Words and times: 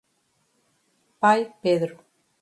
Pai 1.21 1.41
Pedro 1.61 1.95